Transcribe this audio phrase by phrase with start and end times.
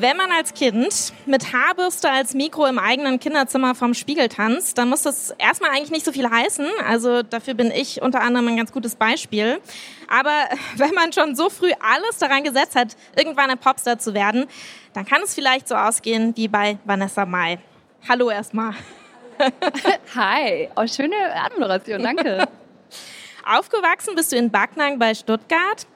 [0.00, 4.88] Wenn man als Kind mit Haarbürste als Mikro im eigenen Kinderzimmer vom Spiegel tanzt, dann
[4.88, 6.66] muss das erstmal eigentlich nicht so viel heißen.
[6.86, 9.60] Also dafür bin ich unter anderem ein ganz gutes Beispiel.
[10.06, 10.44] Aber
[10.76, 14.46] wenn man schon so früh alles daran gesetzt hat, irgendwann ein Popstar zu werden,
[14.92, 17.58] dann kann es vielleicht so ausgehen wie bei Vanessa Mai.
[18.08, 18.74] Hallo erstmal.
[20.14, 22.46] Hi, oh, schöne Anmoderation, danke.
[23.44, 25.88] Aufgewachsen bist du in Backnang bei Stuttgart.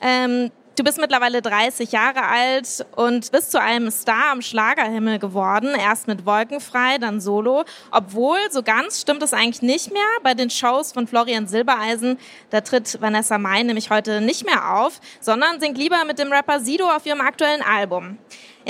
[0.00, 5.74] Ähm, Du bist mittlerweile 30 Jahre alt und bist zu einem Star am Schlagerhimmel geworden.
[5.78, 7.66] Erst mit Wolkenfrei, dann Solo.
[7.90, 10.00] Obwohl, so ganz stimmt es eigentlich nicht mehr.
[10.22, 15.02] Bei den Shows von Florian Silbereisen, da tritt Vanessa Mai nämlich heute nicht mehr auf,
[15.20, 18.16] sondern singt lieber mit dem Rapper Sido auf ihrem aktuellen Album.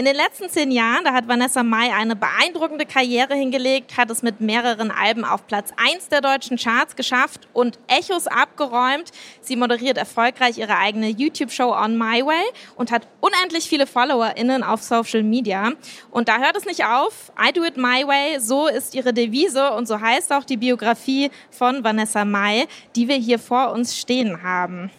[0.01, 4.23] In den letzten zehn Jahren, da hat Vanessa Mai eine beeindruckende Karriere hingelegt, hat es
[4.23, 9.11] mit mehreren Alben auf Platz eins der deutschen Charts geschafft und Echos abgeräumt.
[9.43, 12.45] Sie moderiert erfolgreich ihre eigene YouTube-Show On My Way
[12.77, 15.73] und hat unendlich viele FollowerInnen auf Social Media.
[16.11, 17.31] Und da hört es nicht auf.
[17.39, 18.41] I do it my way.
[18.41, 23.17] So ist ihre Devise und so heißt auch die Biografie von Vanessa Mai, die wir
[23.17, 24.91] hier vor uns stehen haben.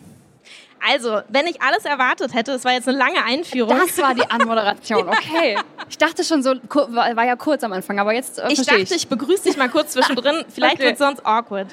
[0.87, 3.77] Also, wenn ich alles erwartet hätte, das war jetzt eine lange Einführung.
[3.77, 5.57] Das war die Anmoderation, okay.
[5.89, 8.91] Ich dachte schon so, war ja kurz am Anfang, aber jetzt äh, Ich dachte, ich.
[8.91, 10.43] ich begrüße dich mal kurz zwischendrin.
[10.49, 10.85] Vielleicht okay.
[10.85, 11.67] wird es sonst awkward.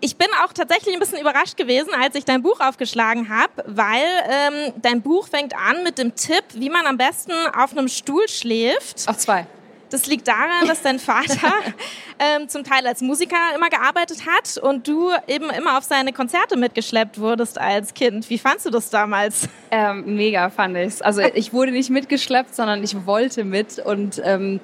[0.00, 4.02] Ich bin auch tatsächlich ein bisschen überrascht gewesen, als ich dein Buch aufgeschlagen habe, weil
[4.28, 8.28] ähm, dein Buch fängt an mit dem Tipp, wie man am besten auf einem Stuhl
[8.28, 9.08] schläft.
[9.08, 9.46] Auf zwei.
[9.92, 11.52] Das liegt daran, dass dein Vater
[12.18, 16.56] ähm, zum Teil als Musiker immer gearbeitet hat und du eben immer auf seine Konzerte
[16.56, 18.30] mitgeschleppt wurdest als Kind.
[18.30, 19.48] Wie fandst du das damals?
[19.70, 21.02] Ähm, mega fand ich's.
[21.02, 24.60] Also ich wurde nicht mitgeschleppt, sondern ich wollte mit und ähm,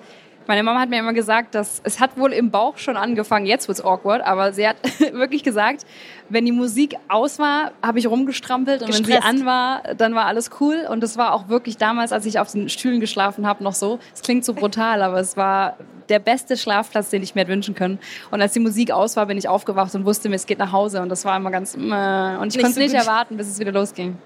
[0.48, 3.68] meine Mama hat mir immer gesagt, dass es hat wohl im Bauch schon angefangen, jetzt
[3.68, 4.76] wird's awkward, aber sie hat
[5.12, 5.84] wirklich gesagt,
[6.30, 9.10] wenn die Musik aus war, habe ich rumgestrampelt und Gestresst.
[9.10, 12.24] wenn sie an war, dann war alles cool und das war auch wirklich damals, als
[12.24, 13.98] ich auf den Stühlen geschlafen habe, noch so.
[14.14, 15.76] Es klingt so brutal, aber es war
[16.08, 17.98] der beste Schlafplatz, den ich mir hätte wünschen können.
[18.30, 20.72] Und als die Musik aus war, bin ich aufgewacht und wusste mir, es geht nach
[20.72, 23.00] Hause und das war immer ganz und ich konnte so nicht gut.
[23.00, 24.16] erwarten, bis es wieder losging.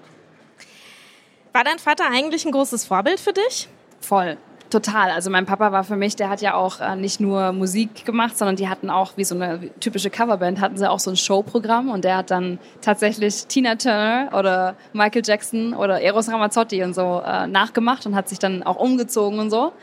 [1.51, 3.67] War dein Vater eigentlich ein großes Vorbild für dich?
[3.99, 4.37] Voll.
[4.73, 5.11] Total.
[5.11, 8.35] Also mein Papa war für mich, der hat ja auch äh, nicht nur Musik gemacht,
[8.35, 11.91] sondern die hatten auch, wie so eine typische Coverband, hatten sie auch so ein Showprogramm
[11.91, 17.21] und der hat dann tatsächlich Tina Turner oder Michael Jackson oder Eros Ramazzotti und so
[17.23, 19.73] äh, nachgemacht und hat sich dann auch umgezogen und so.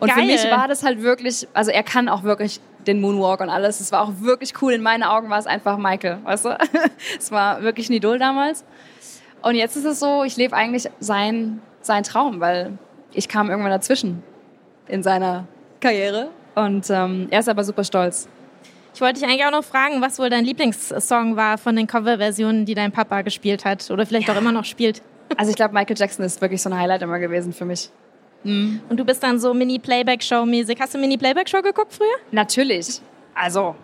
[0.00, 0.18] Und Geil.
[0.18, 3.78] für mich war das halt wirklich, also er kann auch wirklich den Moonwalk und alles.
[3.78, 4.72] Es war auch wirklich cool.
[4.72, 6.58] In meinen Augen war es einfach Michael, weißt du?
[7.20, 8.64] es war wirklich ein Idol damals.
[9.42, 12.78] Und jetzt ist es so, ich lebe eigentlich sein, sein Traum, weil
[13.12, 14.24] ich kam irgendwann dazwischen
[14.90, 15.46] in seiner
[15.80, 16.28] Karriere.
[16.54, 18.28] Und ähm, er ist aber super stolz.
[18.94, 22.64] Ich wollte dich eigentlich auch noch fragen, was wohl dein Lieblingssong war von den Coverversionen,
[22.64, 24.34] die dein Papa gespielt hat oder vielleicht ja.
[24.34, 25.00] auch immer noch spielt.
[25.36, 27.90] Also ich glaube, Michael Jackson ist wirklich so ein Highlight immer gewesen für mich.
[28.42, 28.80] Mhm.
[28.88, 30.80] Und du bist dann so Mini-Playback-Show-mäßig.
[30.80, 32.06] Hast du Mini-Playback-Show geguckt früher?
[32.32, 33.00] Natürlich.
[33.34, 33.76] Also,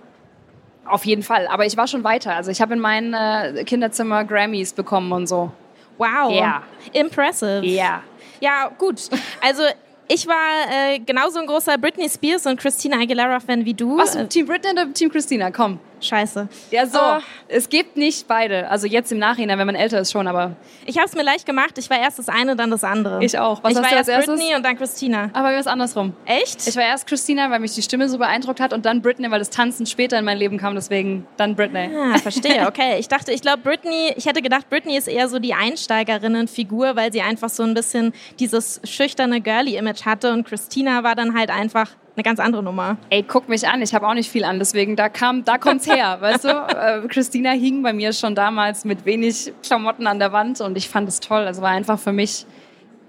[0.84, 1.46] auf jeden Fall.
[1.46, 2.34] Aber ich war schon weiter.
[2.34, 5.52] Also ich habe in meinem äh, Kinderzimmer Grammys bekommen und so.
[5.98, 6.30] Wow.
[6.30, 6.30] Ja.
[6.30, 6.62] Yeah.
[6.92, 7.64] Impressive.
[7.64, 7.84] Ja.
[7.84, 8.02] Yeah.
[8.40, 9.00] Ja, gut.
[9.40, 9.62] Also
[10.08, 13.96] ich war äh, genauso ein großer Britney Spears und Christina Aguilera-Fan wie du.
[13.98, 15.50] Was, Team Britney oder Team Christina?
[15.50, 15.78] Komm.
[16.00, 16.48] Scheiße.
[16.70, 16.98] Ja, so.
[17.00, 17.18] Oh.
[17.48, 18.68] Es gibt nicht beide.
[18.70, 20.56] Also jetzt im Nachhinein, wenn man älter ist, schon, aber.
[20.84, 21.78] Ich habe es mir leicht gemacht.
[21.78, 23.24] Ich war erst das eine, dann das andere.
[23.24, 23.62] Ich auch.
[23.62, 24.34] Was ich war erst erstes?
[24.34, 25.30] Britney und dann Christina.
[25.32, 26.14] Aber mir ist andersrum.
[26.26, 26.66] Echt?
[26.66, 29.38] Ich war erst Christina, weil mich die Stimme so beeindruckt hat und dann Britney, weil
[29.38, 31.90] das Tanzen später in mein Leben kam, deswegen dann Britney.
[31.94, 32.66] Ah, verstehe.
[32.76, 32.98] Okay.
[32.98, 37.12] Ich dachte, ich glaube, Britney, ich hätte gedacht, Britney ist eher so die Einsteigerinnenfigur, weil
[37.12, 41.90] sie einfach so ein bisschen dieses schüchterne Girly-Image hatte und Christina war dann halt einfach
[42.16, 42.96] eine ganz andere Nummer.
[43.10, 45.86] Ey, guck mich an, ich habe auch nicht viel an, deswegen da kam, da kommt's
[45.86, 46.48] her, weißt du?
[46.48, 50.88] Äh, Christina hing bei mir schon damals mit wenig Klamotten an der Wand und ich
[50.88, 51.42] fand es toll.
[51.42, 52.46] Es war einfach für mich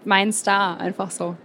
[0.04, 1.36] mein Star, einfach so.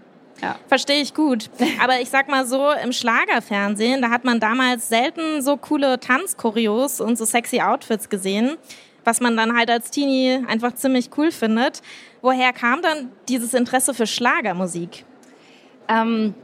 [0.40, 0.56] Ja.
[0.66, 1.50] Verstehe ich gut.
[1.80, 7.00] Aber ich sag mal so, im Schlagerfernsehen, da hat man damals selten so coole Tanzchoreos
[7.00, 8.56] und so sexy Outfits gesehen,
[9.04, 11.80] was man dann halt als Teenie einfach ziemlich cool findet.
[12.22, 15.04] Woher kam dann dieses Interesse für Schlagermusik?
[15.88, 16.34] Ähm,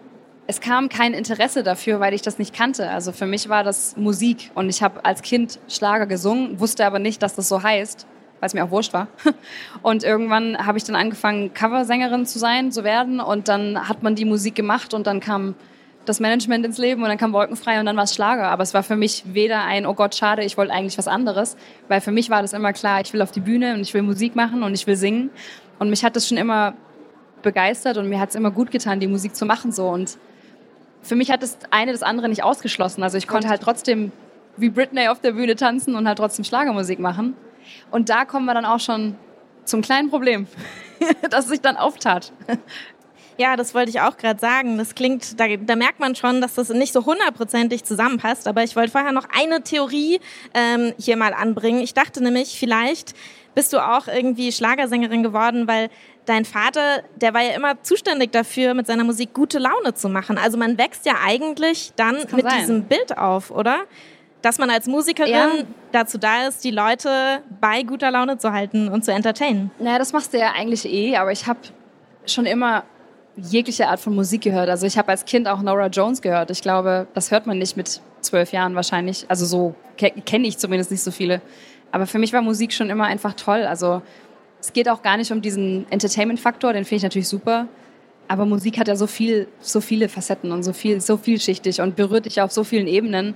[0.49, 2.89] es kam kein Interesse dafür, weil ich das nicht kannte.
[2.89, 6.99] Also für mich war das Musik und ich habe als Kind Schlager gesungen, wusste aber
[6.99, 8.07] nicht, dass das so heißt,
[8.41, 9.09] weil es mir auch wurscht war.
[9.83, 14.15] Und irgendwann habe ich dann angefangen, Coversängerin zu sein, zu werden und dann hat man
[14.15, 15.55] die Musik gemacht und dann kam
[16.05, 18.49] das Management ins Leben und dann kam Wolkenfrei und dann war es Schlager.
[18.49, 21.57] Aber es war für mich weder ein, oh Gott, schade, ich wollte eigentlich was anderes,
[21.89, 24.03] weil für mich war das immer klar, ich will auf die Bühne und ich will
[24.03, 25.31] Musik machen und ich will singen.
[25.79, 26.75] Und mich hat das schon immer
[27.43, 30.17] begeistert und mir hat es immer gut getan, die Musik zu machen so und
[31.09, 33.03] für mich hat das eine das andere nicht ausgeschlossen.
[33.03, 34.13] Also ich konnte halt trotzdem
[34.57, 37.35] wie Britney auf der Bühne tanzen und halt trotzdem Schlagermusik machen.
[37.91, 39.17] Und da kommen wir dann auch schon
[39.65, 40.47] zum kleinen Problem,
[41.31, 42.33] das sich dann auftat.
[43.39, 44.79] Ja, das wollte ich auch gerade sagen.
[44.79, 48.49] Das klingt, da, da, merkt man schon, dass das nicht so hundertprozentig zusammenpasst.
[48.49, 50.21] Aber ich wollte vorher noch eine Theorie
[50.55, 51.81] ähm, hier mal anbringen.
[51.81, 53.15] Ich dachte nämlich, vielleicht
[53.59, 55.91] bist du auch irgendwie Schlagersängerin geworden, weil
[56.27, 60.39] dein Vater, der war ja immer zuständig dafür, mit seiner Musik gute Laune zu machen.
[60.39, 62.61] Also man wächst ja eigentlich dann mit sein.
[62.61, 63.81] diesem Bild auf, oder?
[64.43, 65.49] Dass man als Musikerin ja.
[65.91, 69.73] dazu da ist, die Leute bei guter Laune zu halten und zu entertainen.
[69.81, 71.59] Naja, das machst du ja eigentlich eh, aber ich habe
[72.27, 72.85] schon immer
[73.35, 74.69] jegliche Art von Musik gehört.
[74.69, 76.53] Also ich habe als Kind auch Nora Jones gehört.
[76.53, 79.27] Ich glaube, das hört man nicht mit zwölf Jahren wahrscheinlich.
[79.27, 81.43] Also so kenne ich zumindest nicht so viele.
[81.91, 83.65] Aber für mich war Musik schon immer einfach toll.
[83.65, 84.03] Also
[84.61, 87.69] es geht auch gar nicht um diesen Entertainment-Faktor, den finde ich natürlich super.
[88.27, 91.97] Aber Musik hat ja so viel, so viele Facetten und so viel, so vielschichtig und
[91.97, 93.35] berührt dich auf so vielen Ebenen.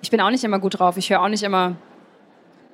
[0.00, 0.96] Ich bin auch nicht immer gut drauf.
[0.96, 1.76] Ich höre auch nicht immer.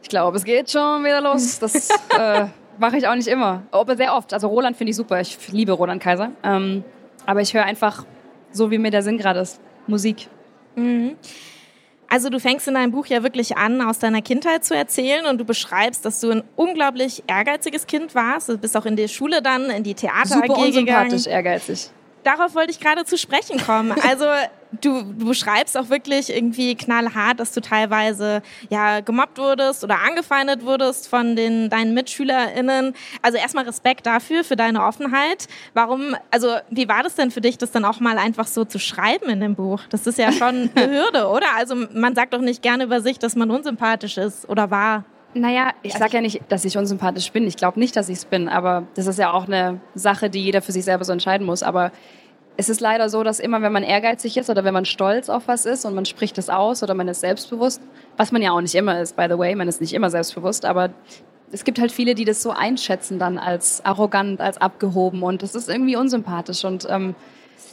[0.03, 1.59] Ich glaube, es geht schon wieder los.
[1.61, 1.89] Das
[2.19, 2.47] äh,
[2.79, 4.35] mache ich auch nicht immer, aber sehr oft.
[4.35, 5.21] Also Roland finde ich super.
[5.21, 6.33] Ich liebe Roland Kaiser.
[6.43, 6.85] Ähm,
[7.25, 8.05] aber ich höre einfach
[8.51, 9.61] so, wie mir der Sinn gerade ist.
[9.87, 10.29] Musik.
[10.77, 11.17] Mhm.
[12.15, 15.39] Also du fängst in deinem Buch ja wirklich an, aus deiner Kindheit zu erzählen und
[15.39, 18.49] du beschreibst, dass du ein unglaublich ehrgeiziges Kind warst.
[18.49, 21.25] Du bist auch in die Schule dann, in die Theater Super AG gegangen.
[21.27, 21.91] ehrgeizig
[22.23, 23.93] darauf wollte ich gerade zu sprechen kommen.
[24.03, 24.25] Also
[24.81, 30.65] du, du beschreibst auch wirklich irgendwie knallhart, dass du teilweise ja gemobbt wurdest oder angefeindet
[30.65, 32.95] wurdest von den deinen MitschülerInnen.
[33.23, 35.49] Also erstmal Respekt dafür, für deine Offenheit.
[35.75, 38.79] Warum, also wie war das denn für dich, das dann auch mal einfach so zu
[38.79, 39.81] schreiben in dem Buch?
[39.91, 41.47] Das ist ja schon eine Hürde, oder?
[41.57, 45.05] Also man sagt doch nicht gerne über sich, dass man unsympathisch ist oder war.
[45.37, 47.47] Naja, ich sage ja nicht, dass ich unsympathisch bin.
[47.49, 50.41] Ich glaube nicht, dass ich es bin, aber das ist ja auch eine Sache, die
[50.41, 51.65] jeder für sich selber so entscheiden muss.
[51.65, 51.91] Aber
[52.57, 55.49] es ist leider so, dass immer, wenn man ehrgeizig ist oder wenn man stolz auf
[55.49, 57.83] was ist und man spricht es aus oder man ist selbstbewusst,
[58.17, 60.65] was man ja auch nicht immer ist, by the way, man ist nicht immer selbstbewusst,
[60.65, 60.91] aber
[61.51, 65.55] es gibt halt viele, die das so einschätzen dann als arrogant, als abgehoben und das
[65.55, 67.15] ist irgendwie unsympathisch und ähm,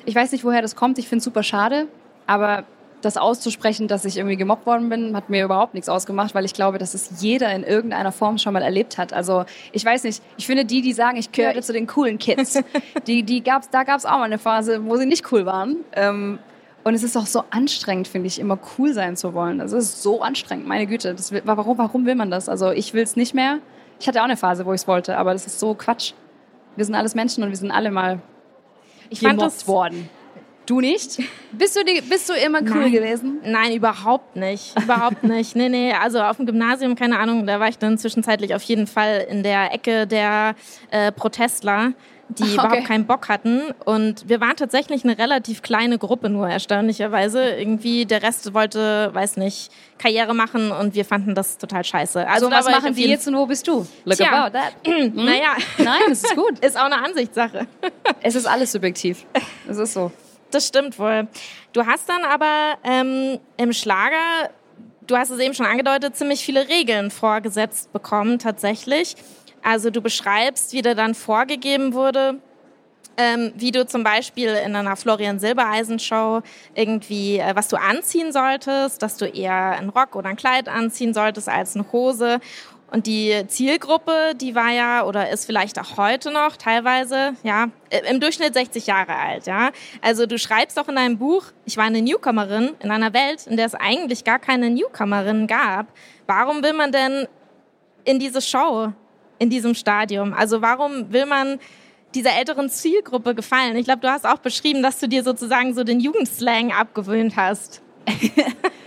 [0.06, 0.98] ich weiß nicht, woher das kommt.
[0.98, 1.88] Ich finde es super schade,
[2.26, 2.66] aber
[3.02, 6.54] das auszusprechen, dass ich irgendwie gemobbt worden bin, hat mir überhaupt nichts ausgemacht, weil ich
[6.54, 9.14] glaube, dass es jeder in irgendeiner Form schon mal erlebt hat.
[9.14, 12.60] Also ich weiß nicht, ich finde die, die sagen, ich gehöre zu den coolen Kids,
[13.08, 15.78] die, die gab's, da gab es auch mal eine Phase, wo sie nicht cool waren.
[15.94, 16.40] Ähm,
[16.84, 19.60] und es ist auch so anstrengend, finde ich, immer cool sein zu wollen.
[19.60, 21.14] Das ist so anstrengend, meine Güte.
[21.14, 22.50] Das warum, warum will man das?
[22.50, 23.60] Also ich will es nicht mehr.
[24.00, 26.14] Ich hatte auch eine Phase, wo ich es wollte, aber das ist so Quatsch.
[26.76, 28.20] Wir sind alles Menschen und wir sind alle mal
[29.12, 30.10] ich gemobbt fand das, worden.
[30.72, 31.20] Du nicht?
[31.52, 32.92] Bist du, die, bist du immer cool Nein.
[32.94, 33.42] gewesen?
[33.44, 34.74] Nein, überhaupt nicht.
[34.82, 35.54] Überhaupt nicht.
[35.54, 35.92] Nee, nee.
[35.92, 39.44] Also auf dem Gymnasium, keine Ahnung, da war ich dann zwischenzeitlich auf jeden Fall in
[39.44, 40.56] der Ecke der
[40.90, 41.92] äh, Protestler
[42.30, 42.54] die okay.
[42.54, 43.72] überhaupt keinen Bock hatten.
[43.84, 47.44] Und wir waren tatsächlich eine relativ kleine Gruppe nur, erstaunlicherweise.
[47.44, 52.26] Irgendwie der Rest wollte, weiß nicht, Karriere machen und wir fanden das total scheiße.
[52.26, 53.86] Also so, was machen die jetzt und wo bist du?
[54.06, 54.46] Look Tja.
[54.46, 54.74] about that.
[54.86, 55.14] Hm?
[55.14, 55.58] Naja.
[55.78, 56.60] Nein, das ist gut.
[56.62, 57.68] ist auch eine Ansichtssache.
[58.22, 59.26] es ist alles subjektiv.
[59.68, 60.10] Es ist so.
[60.52, 61.28] Das stimmt wohl.
[61.74, 64.50] Du hast dann aber ähm, im Schlager,
[65.08, 69.16] du hast es eben schon angedeutet, ziemlich viele Regeln vorgesetzt bekommen tatsächlich.
[69.64, 72.40] Also du beschreibst, wie dir dann vorgegeben wurde,
[73.18, 76.42] ähm, wie du zum Beispiel in einer Florian Silbereisen Show
[76.76, 81.14] irgendwie, äh, was du anziehen solltest, dass du eher einen Rock oder ein Kleid anziehen
[81.14, 82.40] solltest als eine Hose.
[82.92, 87.70] Und die Zielgruppe, die war ja oder ist vielleicht auch heute noch teilweise, ja,
[88.10, 89.72] im Durchschnitt 60 Jahre alt, ja.
[90.02, 93.56] Also du schreibst auch in deinem Buch, ich war eine Newcomerin in einer Welt, in
[93.56, 95.88] der es eigentlich gar keine Newcomerinnen gab.
[96.28, 97.30] Warum will man denn
[98.04, 98.92] in diese Show,
[99.40, 100.34] in diesem Stadium?
[100.34, 101.60] Also warum will man
[102.14, 103.78] dieser älteren Zielgruppe gefallen?
[103.78, 107.82] Ich glaube, du hast auch beschrieben, dass du dir sozusagen so den Jugendslang abgewöhnt hast.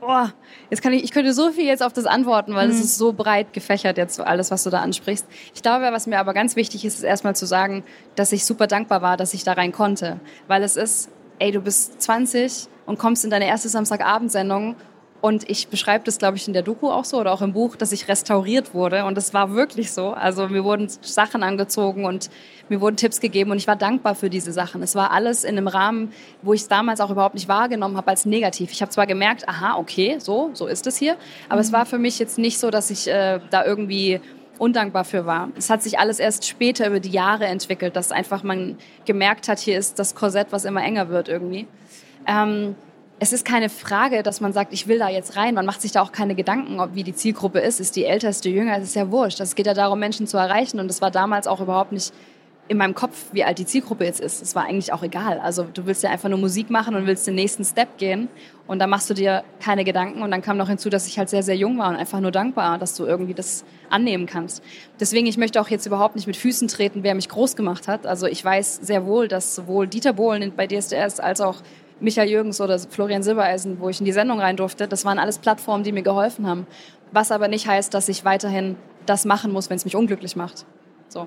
[0.00, 0.32] Boah,
[0.70, 2.82] jetzt kann ich, ich könnte so viel jetzt auf das antworten, weil es mhm.
[2.82, 5.26] ist so breit gefächert jetzt alles, was du da ansprichst.
[5.54, 7.84] Ich glaube, was mir aber ganz wichtig ist, ist erstmal zu sagen,
[8.16, 10.18] dass ich super dankbar war, dass ich da rein konnte.
[10.48, 14.74] Weil es ist, ey, du bist 20 und kommst in deine erste Samstagabendsendung
[15.20, 17.76] und ich beschreibe das, glaube ich, in der Doku auch so oder auch im Buch,
[17.76, 19.04] dass ich restauriert wurde.
[19.04, 20.10] Und es war wirklich so.
[20.10, 22.30] Also mir wurden Sachen angezogen und
[22.70, 24.82] mir wurden Tipps gegeben und ich war dankbar für diese Sachen.
[24.82, 28.08] Es war alles in einem Rahmen, wo ich es damals auch überhaupt nicht wahrgenommen habe
[28.08, 28.72] als negativ.
[28.72, 31.16] Ich habe zwar gemerkt, aha, okay, so, so ist es hier,
[31.48, 31.66] aber mhm.
[31.66, 34.20] es war für mich jetzt nicht so, dass ich äh, da irgendwie
[34.56, 35.50] undankbar für war.
[35.56, 39.58] Es hat sich alles erst später über die Jahre entwickelt, dass einfach man gemerkt hat,
[39.58, 41.66] hier ist das Korsett, was immer enger wird irgendwie.
[42.26, 42.74] Ähm,
[43.22, 45.54] es ist keine Frage, dass man sagt, ich will da jetzt rein.
[45.54, 47.78] Man macht sich da auch keine Gedanken, ob wie die Zielgruppe ist.
[47.78, 48.78] Ist die die jünger?
[48.78, 49.40] Es ist ja wurscht.
[49.40, 50.80] Es geht ja darum, Menschen zu erreichen.
[50.80, 52.14] Und das war damals auch überhaupt nicht
[52.68, 54.40] in meinem Kopf, wie alt die Zielgruppe jetzt ist.
[54.40, 55.38] Es war eigentlich auch egal.
[55.40, 58.28] Also du willst ja einfach nur Musik machen und willst den nächsten Step gehen
[58.68, 61.28] und da machst du dir keine Gedanken und dann kam noch hinzu, dass ich halt
[61.28, 64.62] sehr, sehr jung war und einfach nur dankbar, dass du irgendwie das annehmen kannst.
[65.00, 68.06] Deswegen, ich möchte auch jetzt überhaupt nicht mit Füßen treten, wer mich groß gemacht hat.
[68.06, 71.56] Also ich weiß sehr wohl, dass sowohl Dieter Bohlen bei DSDS als auch
[72.00, 75.38] Michael Jürgens oder Florian Silbereisen, wo ich in die Sendung rein durfte, das waren alles
[75.38, 76.66] Plattformen, die mir geholfen haben.
[77.12, 78.76] Was aber nicht heißt, dass ich weiterhin
[79.06, 80.64] das machen muss, wenn es mich unglücklich macht.
[81.08, 81.26] So.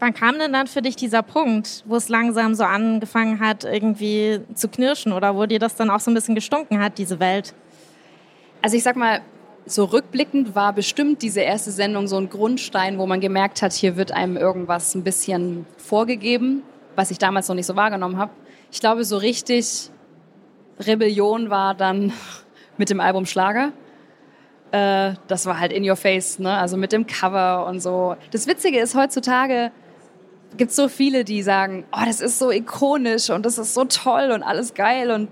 [0.00, 4.40] Wann kam denn dann für dich dieser Punkt, wo es langsam so angefangen hat, irgendwie
[4.54, 7.54] zu knirschen oder wo dir das dann auch so ein bisschen gestunken hat, diese Welt?
[8.62, 9.20] Also ich sag mal,
[9.66, 13.96] so rückblickend war bestimmt diese erste Sendung so ein Grundstein, wo man gemerkt hat, hier
[13.96, 16.62] wird einem irgendwas ein bisschen vorgegeben,
[16.96, 18.30] was ich damals noch nicht so wahrgenommen habe.
[18.70, 19.90] Ich glaube, so richtig
[20.78, 22.12] Rebellion war dann
[22.76, 23.72] mit dem Album Schlager.
[24.70, 26.52] Äh, das war halt in your face, ne?
[26.58, 28.16] Also mit dem Cover und so.
[28.30, 29.72] Das Witzige ist heutzutage,
[30.56, 34.30] gibt so viele, die sagen, oh, das ist so ikonisch und das ist so toll
[34.32, 35.28] und alles geil und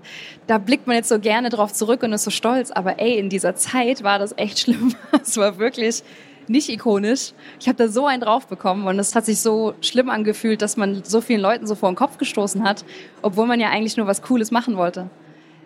[0.47, 2.71] da blickt man jetzt so gerne drauf zurück und ist so stolz.
[2.71, 4.95] Aber ey, in dieser Zeit war das echt schlimm.
[5.21, 6.03] Es war wirklich
[6.49, 7.33] nicht ikonisch.
[7.59, 10.77] Ich habe da so einen drauf bekommen und es hat sich so schlimm angefühlt, dass
[10.77, 12.85] man so vielen Leuten so vor den Kopf gestoßen hat,
[13.21, 15.09] obwohl man ja eigentlich nur was Cooles machen wollte.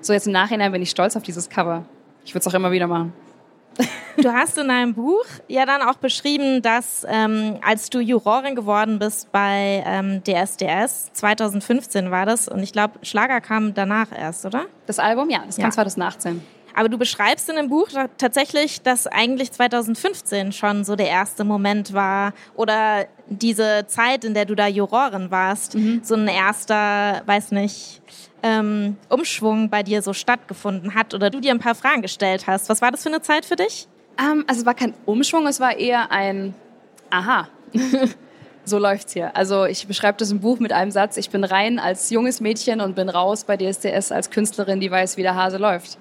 [0.01, 1.85] So jetzt im Nachhinein bin ich stolz auf dieses Cover.
[2.25, 3.13] Ich würde es auch immer wieder machen.
[4.17, 8.99] Du hast in deinem Buch ja dann auch beschrieben, dass ähm, als du Jurorin geworden
[8.99, 14.65] bist bei ähm, DSDS, 2015 war das, und ich glaube, Schlager kam danach erst, oder?
[14.85, 15.71] Das Album, ja, das kam ja.
[15.71, 16.41] 2018.
[16.75, 21.93] Aber du beschreibst in dem Buch tatsächlich, dass eigentlich 2015 schon so der erste Moment
[21.93, 26.01] war oder diese Zeit, in der du da Jurorin warst, mhm.
[26.03, 28.01] so ein erster, weiß nicht,
[28.43, 32.69] ähm, Umschwung bei dir so stattgefunden hat oder du dir ein paar Fragen gestellt hast.
[32.69, 33.87] Was war das für eine Zeit für dich?
[34.19, 36.53] Ähm, also es war kein Umschwung, es war eher ein
[37.11, 37.49] Aha.
[38.65, 39.35] so läuft's hier.
[39.35, 42.81] Also ich beschreibe das im Buch mit einem Satz: Ich bin rein als junges Mädchen
[42.81, 45.97] und bin raus bei DSDS als Künstlerin, die weiß, wie der Hase läuft.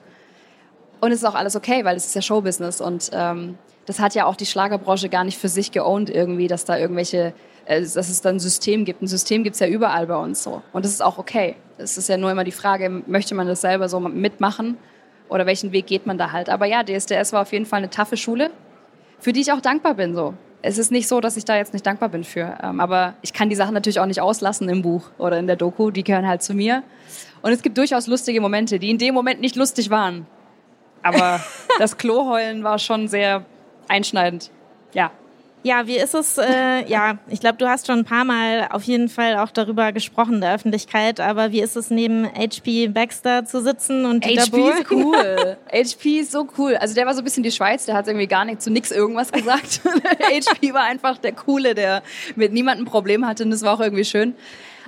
[1.00, 4.14] Und es ist auch alles okay, weil es ist ja Showbusiness und ähm, das hat
[4.14, 7.33] ja auch die Schlagerbranche gar nicht für sich geowned irgendwie, dass da irgendwelche
[7.71, 9.02] äh, dass es dann ein System gibt.
[9.02, 10.62] Ein System gibt es ja überall bei uns so.
[10.73, 11.57] Und das ist auch okay.
[11.78, 14.76] Es ist ja nur immer die Frage, möchte man das selber so mitmachen
[15.28, 16.49] oder welchen Weg geht man da halt.
[16.49, 18.50] Aber ja, DSDS war auf jeden Fall eine taffe Schule,
[19.19, 20.35] für die ich auch dankbar bin so.
[20.62, 22.59] Es ist nicht so, dass ich da jetzt nicht dankbar bin für.
[22.62, 25.57] Ähm, aber ich kann die Sachen natürlich auch nicht auslassen im Buch oder in der
[25.57, 25.90] Doku.
[25.90, 26.83] Die gehören halt zu mir.
[27.40, 30.26] Und es gibt durchaus lustige Momente, die in dem Moment nicht lustig waren.
[31.02, 31.40] Aber
[31.78, 33.45] das Kloheulen war schon sehr
[33.88, 34.50] einschneidend.
[34.92, 35.11] Ja.
[35.62, 36.38] Ja, wie ist es?
[36.38, 39.92] Äh, ja, ich glaube, du hast schon ein paar Mal auf jeden Fall auch darüber
[39.92, 41.21] gesprochen in der Öffentlichkeit.
[41.21, 44.78] Aber wie ist es neben HP Baxter zu sitzen und Dieter HP Bohlen?
[44.78, 45.57] ist cool.
[45.71, 46.76] HP ist so cool.
[46.76, 47.85] Also der war so ein bisschen die Schweiz.
[47.85, 49.83] Der hat irgendwie gar nicht zu nix irgendwas gesagt.
[50.23, 52.02] HP war einfach der coole, der
[52.37, 53.45] mit niemandem ein Problem hatte.
[53.45, 54.35] Und das war auch irgendwie schön.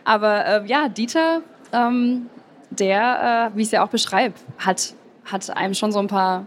[0.05, 1.43] Aber äh, ja, Dieter,
[1.75, 2.31] ähm,
[2.71, 6.47] der, äh, wie ich es ja auch beschreibe, hat hat einem schon so ein paar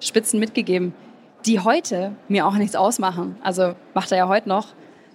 [0.00, 0.94] Spitzen mitgegeben
[1.46, 3.36] die heute mir auch nichts ausmachen.
[3.42, 4.68] Also macht er ja heute noch.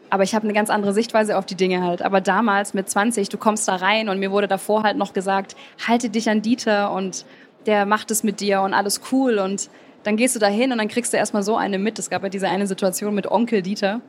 [0.10, 2.01] Aber ich habe eine ganz andere Sichtweise auf die Dinge halt.
[2.01, 5.56] Aber damals mit 20, du kommst da rein und mir wurde davor halt noch gesagt,
[5.88, 7.25] halte dich an Dieter und
[7.65, 9.39] der macht es mit dir und alles cool.
[9.39, 9.70] Und
[10.03, 11.98] dann gehst du da hin und dann kriegst du erstmal so eine mit.
[12.00, 14.01] Es gab ja diese eine Situation mit Onkel Dieter,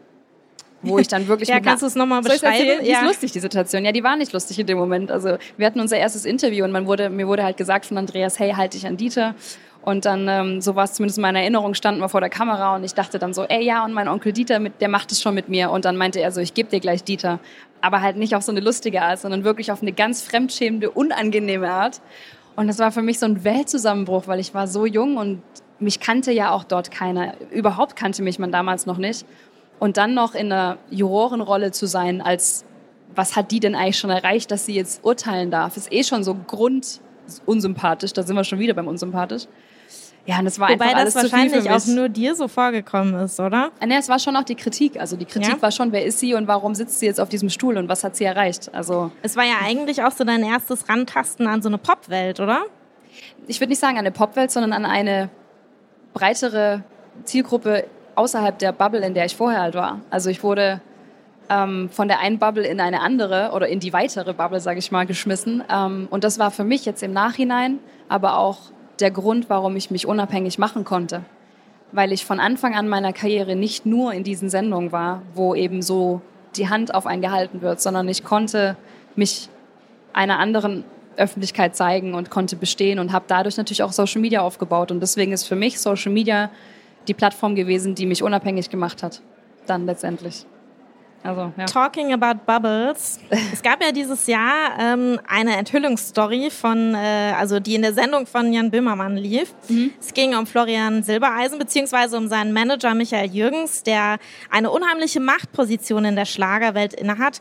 [0.83, 2.81] wo ich dann wirklich ja, kannst du es nochmal beschreiben?
[2.83, 3.01] Die ja.
[3.01, 3.85] ist lustig, die Situation.
[3.85, 5.11] Ja, die war nicht lustig in dem Moment.
[5.11, 8.39] Also wir hatten unser erstes Interview und man wurde, mir wurde halt gesagt von Andreas,
[8.39, 9.35] hey, halte dich an Dieter.
[9.83, 12.77] Und dann, ähm, so war es zumindest in meiner Erinnerung, standen wir vor der Kamera
[12.77, 15.21] und ich dachte dann so, ey ja, und mein Onkel Dieter, mit, der macht es
[15.21, 15.71] schon mit mir.
[15.71, 17.41] Und dann meinte er so, ich gebe dir gleich Dieter.
[17.81, 21.69] Aber halt nicht auf so eine lustige Art, sondern wirklich auf eine ganz fremdschämende, unangenehme
[21.69, 22.01] Art.
[22.55, 25.43] Und das war für mich so ein Weltzusammenbruch, weil ich war so jung und
[25.81, 27.35] mich kannte ja auch dort keiner.
[27.51, 29.27] Überhaupt kannte mich man damals noch nicht.
[29.83, 32.65] Und dann noch in einer Jurorenrolle zu sein, als
[33.17, 36.23] was hat die denn eigentlich schon erreicht, dass sie jetzt urteilen darf, ist eh schon
[36.23, 38.13] so grundunsympathisch.
[38.13, 39.49] Da sind wir schon wieder beim unsympathisch.
[40.25, 43.41] Ja, und das war Wobei einfach alles das wahrscheinlich auch nur dir so vorgekommen ist,
[43.41, 43.73] oder?
[43.85, 45.01] Nee, es war schon auch die Kritik.
[45.01, 45.63] Also die Kritik ja?
[45.63, 48.05] war schon, wer ist sie und warum sitzt sie jetzt auf diesem Stuhl und was
[48.05, 48.73] hat sie erreicht?
[48.73, 52.67] Also es war ja eigentlich auch so dein erstes Rantasten an so eine Popwelt, oder?
[53.49, 55.29] Ich würde nicht sagen an eine Popwelt, sondern an eine
[56.15, 56.85] breitere
[57.25, 60.01] Zielgruppe außerhalb der Bubble, in der ich vorher halt war.
[60.11, 60.81] Also ich wurde
[61.49, 64.93] ähm, von der einen Bubble in eine andere oder in die weitere Bubble, sage ich
[64.93, 65.63] mal, geschmissen.
[65.71, 67.79] Ähm, und das war für mich jetzt im Nachhinein,
[68.09, 68.59] aber auch
[69.01, 71.23] der Grund, warum ich mich unabhängig machen konnte.
[71.93, 75.83] Weil ich von Anfang an meiner Karriere nicht nur in diesen Sendungen war, wo eben
[75.83, 76.23] so
[76.57, 78.77] die Hand auf einen gehalten wird, sondern ich konnte
[79.17, 79.49] mich
[80.13, 80.85] einer anderen
[81.17, 84.91] Öffentlichkeit zeigen und konnte bestehen und habe dadurch natürlich auch Social Media aufgebaut.
[84.91, 86.51] Und deswegen ist für mich Social Media
[87.09, 89.23] die Plattform gewesen, die mich unabhängig gemacht hat.
[89.67, 90.47] Dann letztendlich.
[91.25, 91.67] Also, ja.
[91.67, 93.21] Talking about Bubbles.
[93.53, 98.27] Es gab ja dieses Jahr ähm, eine Enthüllungsstory von, äh, also die in der Sendung
[98.27, 99.55] von Jan Böhmermann lief.
[99.69, 99.93] Mhm.
[100.01, 104.19] Es ging um Florian Silbereisen beziehungsweise um seinen Manager Michael Jürgens, der
[104.51, 107.41] eine unheimliche Machtposition in der Schlagerwelt innehat.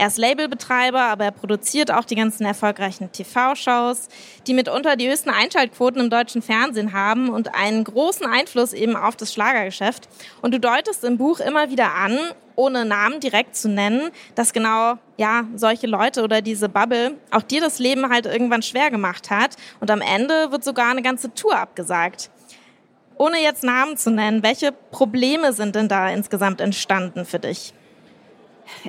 [0.00, 4.08] Er ist Labelbetreiber, aber er produziert auch die ganzen erfolgreichen TV-Shows,
[4.46, 9.14] die mitunter die höchsten Einschaltquoten im deutschen Fernsehen haben und einen großen Einfluss eben auf
[9.16, 10.08] das Schlagergeschäft.
[10.40, 12.18] Und du deutest im Buch immer wieder an,
[12.56, 17.60] ohne Namen direkt zu nennen, dass genau ja solche Leute oder diese Bubble auch dir
[17.60, 21.58] das Leben halt irgendwann schwer gemacht hat und am Ende wird sogar eine ganze Tour
[21.58, 22.30] abgesagt.
[23.18, 27.74] Ohne jetzt Namen zu nennen, welche Probleme sind denn da insgesamt entstanden für dich?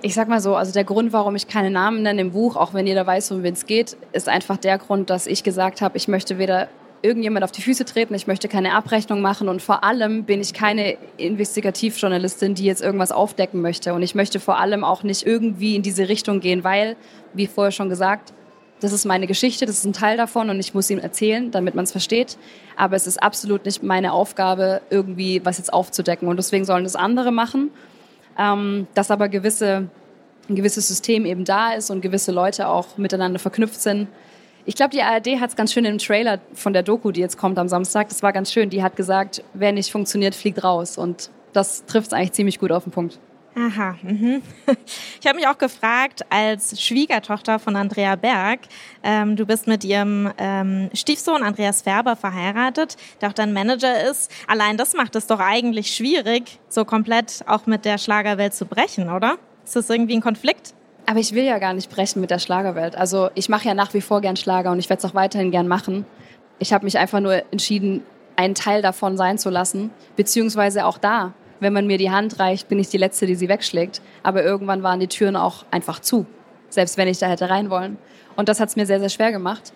[0.01, 2.73] Ich sag mal so, also der Grund, warum ich keine Namen nenne im Buch, auch
[2.73, 5.97] wenn jeder weiß, um wen es geht, ist einfach der Grund, dass ich gesagt habe,
[5.97, 6.69] ich möchte weder
[7.01, 10.53] irgendjemand auf die Füße treten, ich möchte keine Abrechnung machen und vor allem bin ich
[10.53, 15.75] keine Investigativjournalistin, die jetzt irgendwas aufdecken möchte und ich möchte vor allem auch nicht irgendwie
[15.75, 16.95] in diese Richtung gehen, weil,
[17.33, 18.33] wie vorher schon gesagt,
[18.81, 21.75] das ist meine Geschichte, das ist ein Teil davon und ich muss ihm erzählen, damit
[21.75, 22.37] man es versteht.
[22.75, 26.27] Aber es ist absolut nicht meine Aufgabe, irgendwie was jetzt aufzudecken.
[26.27, 27.69] Und deswegen sollen das andere machen
[28.41, 29.87] ähm, dass aber gewisse,
[30.49, 34.07] ein gewisses System eben da ist und gewisse Leute auch miteinander verknüpft sind.
[34.65, 37.37] Ich glaube, die ARD hat es ganz schön im Trailer von der Doku, die jetzt
[37.37, 38.69] kommt am Samstag, das war ganz schön.
[38.69, 40.97] Die hat gesagt, wer nicht funktioniert, fliegt raus.
[40.97, 43.19] Und das trifft es eigentlich ziemlich gut auf den Punkt.
[43.55, 43.95] Aha.
[44.01, 44.41] Mhm.
[45.19, 48.61] Ich habe mich auch gefragt, als Schwiegertochter von Andrea Berg,
[49.03, 54.31] ähm, du bist mit ihrem ähm, Stiefsohn Andreas Färber verheiratet, der auch dein Manager ist.
[54.47, 59.11] Allein das macht es doch eigentlich schwierig, so komplett auch mit der Schlagerwelt zu brechen,
[59.11, 59.37] oder?
[59.63, 60.73] Ist das irgendwie ein Konflikt?
[61.05, 62.95] Aber ich will ja gar nicht brechen mit der Schlagerwelt.
[62.95, 65.51] Also ich mache ja nach wie vor gern Schlager und ich werde es auch weiterhin
[65.51, 66.05] gern machen.
[66.57, 68.03] Ich habe mich einfach nur entschieden,
[68.35, 72.67] einen Teil davon sein zu lassen, beziehungsweise auch da wenn man mir die Hand reicht,
[72.67, 74.01] bin ich die Letzte, die sie wegschlägt.
[74.23, 76.25] Aber irgendwann waren die Türen auch einfach zu,
[76.69, 77.97] selbst wenn ich da hätte rein wollen.
[78.35, 79.71] Und das hat es mir sehr, sehr schwer gemacht.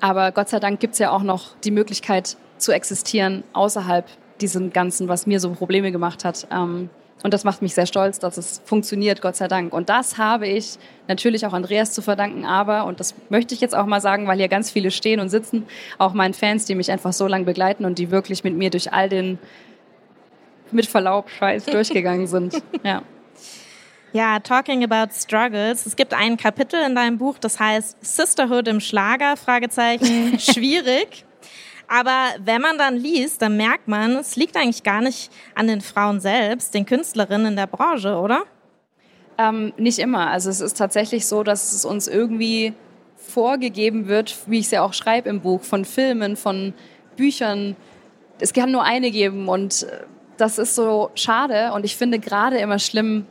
[0.00, 4.06] Aber Gott sei Dank gibt es ja auch noch die Möglichkeit zu existieren außerhalb
[4.40, 6.46] diesem Ganzen, was mir so Probleme gemacht hat.
[6.50, 6.88] Ähm,
[7.22, 9.72] und das macht mich sehr stolz, dass es funktioniert, Gott sei Dank.
[9.72, 10.76] Und das habe ich
[11.08, 14.36] natürlich auch Andreas zu verdanken, aber, und das möchte ich jetzt auch mal sagen, weil
[14.36, 15.64] hier ganz viele stehen und sitzen,
[15.98, 18.92] auch meinen Fans, die mich einfach so lange begleiten und die wirklich mit mir durch
[18.92, 19.38] all den
[20.74, 22.62] mit Verlaub Scheiß durchgegangen sind.
[22.82, 23.02] Ja.
[24.12, 25.86] Ja, Talking about Struggles.
[25.86, 31.24] Es gibt ein Kapitel in deinem Buch, das heißt Sisterhood im Schlager, Fragezeichen, schwierig.
[31.88, 35.80] Aber wenn man dann liest, dann merkt man, es liegt eigentlich gar nicht an den
[35.80, 38.44] Frauen selbst, den Künstlerinnen in der Branche, oder?
[39.36, 40.28] Ähm, nicht immer.
[40.30, 42.72] Also es ist tatsächlich so, dass es uns irgendwie
[43.16, 46.72] vorgegeben wird, wie ich es ja auch schreibe im Buch, von Filmen, von
[47.16, 47.76] Büchern.
[48.38, 50.04] Es kann nur eine geben und äh,
[50.36, 53.26] das ist so schade und ich finde gerade immer schlimm,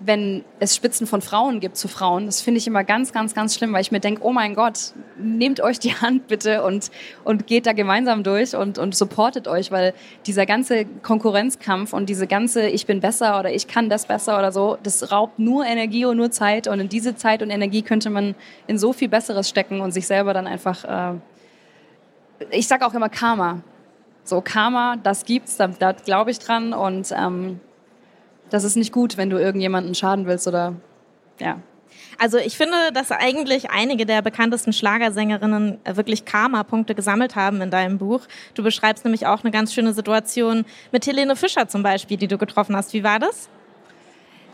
[0.00, 2.26] wenn es Spitzen von Frauen gibt zu Frauen.
[2.26, 4.92] Das finde ich immer ganz, ganz, ganz schlimm, weil ich mir denke, oh mein Gott,
[5.18, 6.90] nehmt euch die Hand bitte und,
[7.24, 9.94] und geht da gemeinsam durch und, und supportet euch, weil
[10.26, 14.52] dieser ganze Konkurrenzkampf und diese ganze Ich bin besser oder ich kann das besser oder
[14.52, 18.10] so, das raubt nur Energie und nur Zeit und in diese Zeit und Energie könnte
[18.10, 18.36] man
[18.68, 21.14] in so viel Besseres stecken und sich selber dann einfach, äh,
[22.50, 23.62] ich sage auch immer Karma.
[24.28, 27.60] So Karma, das gibt's, da, da glaube ich dran und ähm,
[28.50, 30.74] das ist nicht gut, wenn du irgendjemanden schaden willst oder
[31.38, 31.58] ja.
[32.18, 37.98] Also ich finde, dass eigentlich einige der bekanntesten Schlagersängerinnen wirklich Karma-Punkte gesammelt haben in deinem
[37.98, 38.22] Buch.
[38.54, 42.36] Du beschreibst nämlich auch eine ganz schöne Situation mit Helene Fischer zum Beispiel, die du
[42.36, 42.92] getroffen hast.
[42.92, 43.48] Wie war das?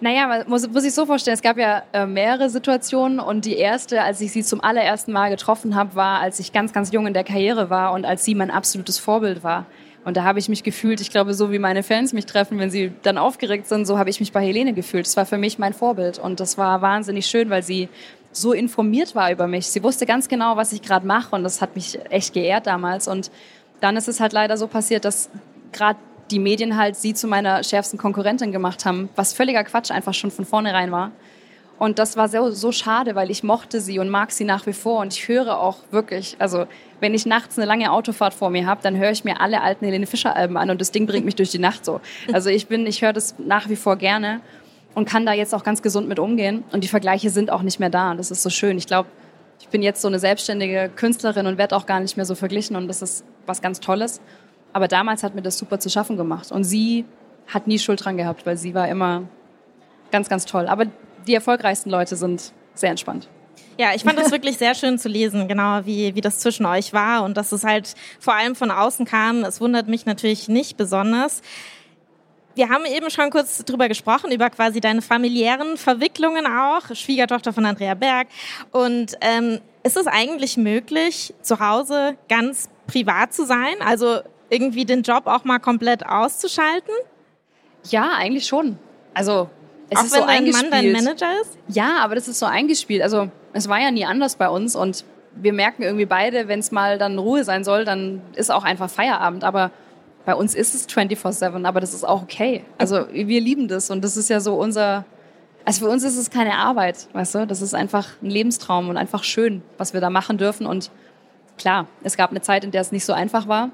[0.04, 4.02] Naja, muss, muss ich so vorstellen, es gab ja äh, mehrere Situationen und die erste,
[4.02, 7.14] als ich sie zum allerersten Mal getroffen habe, war, als ich ganz, ganz jung in
[7.14, 9.64] der Karriere war und als sie mein absolutes Vorbild war.
[10.04, 12.68] Und da habe ich mich gefühlt, ich glaube, so wie meine Fans mich treffen, wenn
[12.68, 15.06] sie dann aufgeregt sind, so habe ich mich bei Helene gefühlt.
[15.06, 17.88] Das war für mich mein Vorbild und das war wahnsinnig schön, weil sie
[18.30, 19.68] so informiert war über mich.
[19.68, 23.08] Sie wusste ganz genau, was ich gerade mache und das hat mich echt geehrt damals.
[23.08, 23.30] Und
[23.80, 25.30] dann ist es halt leider so passiert, dass
[25.72, 25.98] gerade
[26.30, 30.30] die Medien halt sie zu meiner schärfsten Konkurrentin gemacht haben, was völliger Quatsch einfach schon
[30.30, 31.12] von vornherein war.
[31.78, 34.72] Und das war so, so schade, weil ich mochte sie und mag sie nach wie
[34.72, 35.00] vor.
[35.00, 36.66] Und ich höre auch wirklich, also
[37.00, 39.84] wenn ich nachts eine lange Autofahrt vor mir habe, dann höre ich mir alle alten
[39.84, 42.00] Helene Fischer Alben an und das Ding bringt mich durch die Nacht so.
[42.32, 44.40] Also ich bin, ich höre das nach wie vor gerne
[44.94, 46.62] und kann da jetzt auch ganz gesund mit umgehen.
[46.72, 48.12] Und die Vergleiche sind auch nicht mehr da.
[48.12, 48.78] Und das ist so schön.
[48.78, 49.08] Ich glaube,
[49.60, 52.76] ich bin jetzt so eine selbstständige Künstlerin und werde auch gar nicht mehr so verglichen.
[52.76, 54.20] Und das ist was ganz Tolles.
[54.74, 56.52] Aber damals hat mir das super zu schaffen gemacht.
[56.52, 57.06] Und sie
[57.46, 59.22] hat nie Schuld dran gehabt, weil sie war immer
[60.10, 60.66] ganz, ganz toll.
[60.66, 60.86] Aber
[61.26, 63.28] die erfolgreichsten Leute sind sehr entspannt.
[63.78, 66.92] Ja, ich fand das wirklich sehr schön zu lesen, genau wie, wie das zwischen euch
[66.92, 69.44] war und dass es halt vor allem von außen kam.
[69.44, 71.40] Es wundert mich natürlich nicht besonders.
[72.56, 77.64] wir haben eben schon kurz drüber gesprochen, über quasi deine familiären Verwicklungen auch, Schwiegertochter von
[77.66, 78.28] Andrea Berg.
[78.70, 83.74] Und ähm, ist es eigentlich möglich, zu Hause ganz privat zu sein?
[83.84, 86.94] Also irgendwie den Job auch mal komplett auszuschalten?
[87.90, 88.78] Ja, eigentlich schon.
[89.12, 89.48] Also
[89.90, 91.58] es auch ist wenn so dein Mann dein Manager ist?
[91.68, 93.02] Ja, aber das ist so eingespielt.
[93.02, 95.04] Also es war ja nie anders bei uns und
[95.36, 98.88] wir merken irgendwie beide, wenn es mal dann Ruhe sein soll, dann ist auch einfach
[98.88, 99.44] Feierabend.
[99.44, 99.70] Aber
[100.24, 102.64] bei uns ist es 24-7, aber das ist auch okay.
[102.78, 105.04] Also wir lieben das und das ist ja so unser,
[105.64, 107.46] also für uns ist es keine Arbeit, weißt du?
[107.46, 110.66] Das ist einfach ein Lebenstraum und einfach schön, was wir da machen dürfen.
[110.66, 110.90] Und
[111.58, 113.70] klar, es gab eine Zeit, in der es nicht so einfach war.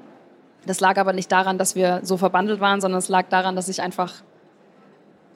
[0.65, 3.67] Das lag aber nicht daran, dass wir so verbandelt waren, sondern es lag daran, dass
[3.67, 4.13] ich einfach,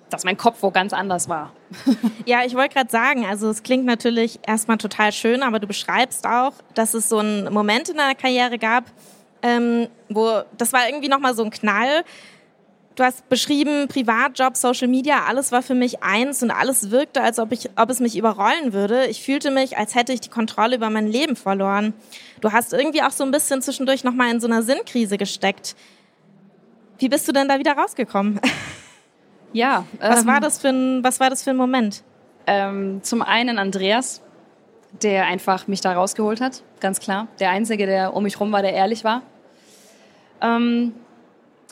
[0.10, 1.52] dass mein Kopf wo ganz anders war.
[2.26, 6.26] Ja, ich wollte gerade sagen, also es klingt natürlich erstmal total schön, aber du beschreibst
[6.26, 8.86] auch, dass es so einen Moment in deiner Karriere gab,
[9.44, 12.04] ähm, wo das war irgendwie nochmal so ein Knall.
[12.96, 17.40] Du hast beschrieben, Privatjob, Social Media, alles war für mich eins und alles wirkte, als
[17.40, 19.08] ob, ich, ob es mich überrollen würde.
[19.08, 21.94] Ich fühlte mich, als hätte ich die Kontrolle über mein Leben verloren.
[22.40, 25.76] Du hast irgendwie auch so ein bisschen zwischendurch nochmal in so einer Sinnkrise gesteckt.
[26.98, 28.40] Wie bist du denn da wieder rausgekommen?
[29.54, 29.86] Ja.
[30.02, 32.04] Was, ähm, war, das für ein, was war das für ein Moment?
[32.46, 34.22] Ähm, zum einen Andreas,
[35.02, 37.30] der einfach mich da rausgeholt hat, ganz klar.
[37.40, 39.22] Der Einzige, der um mich rum war, der ehrlich war.
[40.42, 40.94] Ähm,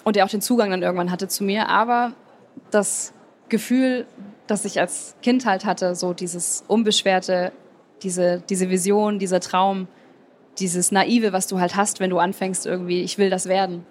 [0.04, 1.70] und der auch den Zugang dann irgendwann hatte zu mir.
[1.70, 2.14] Aber
[2.72, 3.14] das
[3.50, 4.06] Gefühl,
[4.48, 7.52] das ich als Kind halt hatte, so dieses unbeschwerte,
[8.02, 9.88] diese, diese Vision, dieser Traum,
[10.60, 13.86] dieses Naive, was du halt hast, wenn du anfängst irgendwie, ich will das werden.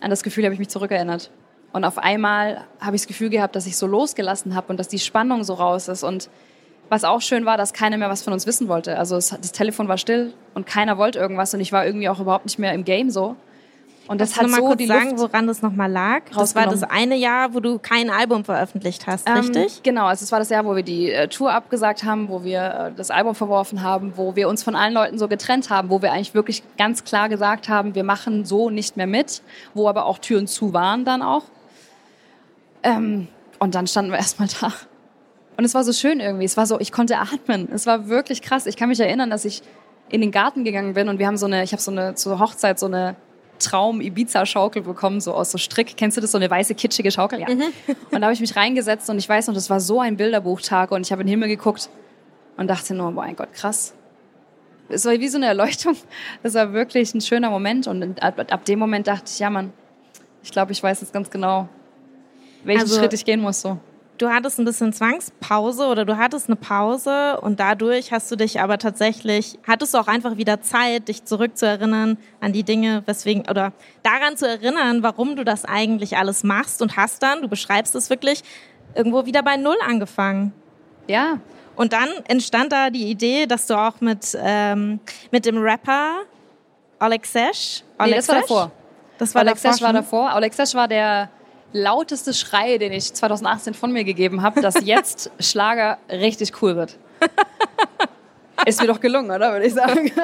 [0.00, 1.30] An das Gefühl habe ich mich zurückerinnert.
[1.72, 4.88] Und auf einmal habe ich das Gefühl gehabt, dass ich so losgelassen habe und dass
[4.88, 6.02] die Spannung so raus ist.
[6.02, 6.30] Und
[6.88, 8.98] was auch schön war, dass keiner mehr was von uns wissen wollte.
[8.98, 12.46] Also das Telefon war still und keiner wollte irgendwas und ich war irgendwie auch überhaupt
[12.46, 13.36] nicht mehr im Game so.
[14.10, 16.22] Und das Kannst hat so kurz sagen, Luft woran das nochmal lag?
[16.34, 19.84] Das war das eine Jahr, wo du kein Album veröffentlicht hast, ähm, richtig?
[19.84, 22.90] Genau, also es war das Jahr, wo wir die äh, Tour abgesagt haben, wo wir
[22.90, 26.02] äh, das Album verworfen haben, wo wir uns von allen Leuten so getrennt haben, wo
[26.02, 29.42] wir eigentlich wirklich ganz klar gesagt haben, wir machen so nicht mehr mit,
[29.74, 31.44] wo aber auch Türen zu waren dann auch.
[32.82, 33.28] Ähm,
[33.60, 34.72] und dann standen wir erstmal da.
[35.56, 36.46] Und es war so schön irgendwie.
[36.46, 37.68] Es war so, ich konnte atmen.
[37.72, 38.66] Es war wirklich krass.
[38.66, 39.62] Ich kann mich erinnern, dass ich
[40.08, 42.40] in den Garten gegangen bin und wir haben so eine, ich habe so eine zur
[42.40, 43.14] Hochzeit so eine
[43.60, 45.96] Traum-Ibiza-Schaukel bekommen, so aus so Strick.
[45.96, 47.40] Kennst du das, so eine weiße, kitschige Schaukel?
[47.40, 47.48] Ja.
[47.48, 47.62] Mhm.
[48.10, 50.90] Und da habe ich mich reingesetzt und ich weiß noch, das war so ein Bilderbuchtag
[50.90, 51.88] und ich habe in den Himmel geguckt
[52.56, 53.94] und dachte nur, mein Gott, krass.
[54.88, 55.94] Es war wie so eine Erleuchtung.
[56.42, 59.72] Das war wirklich ein schöner Moment und ab, ab dem Moment dachte ich, ja Mann,
[60.42, 61.68] ich glaube, ich weiß jetzt ganz genau,
[62.64, 63.60] welchen also, Schritt ich gehen muss.
[63.60, 63.78] So
[64.20, 68.60] du hattest ein bisschen Zwangspause oder du hattest eine Pause und dadurch hast du dich
[68.60, 73.72] aber tatsächlich, hattest du auch einfach wieder Zeit, dich zurückzuerinnern an die Dinge, weswegen, oder
[74.02, 78.10] daran zu erinnern, warum du das eigentlich alles machst und hast dann, du beschreibst es
[78.10, 78.42] wirklich,
[78.94, 80.52] irgendwo wieder bei Null angefangen.
[81.06, 81.38] Ja.
[81.74, 86.16] Und dann entstand da die Idee, dass du auch mit, ähm, mit dem Rapper
[86.98, 87.98] Alexesh, Alexesh?
[87.98, 88.72] Nee, das war davor.
[89.16, 90.30] Das war Alexesh davor war davor.
[90.30, 91.30] Alexesh war der
[91.72, 96.96] lauteste Schrei, den ich 2018 von mir gegeben habe, dass jetzt Schlager richtig cool wird.
[98.66, 100.10] Ist mir doch gelungen, oder würde ich sagen.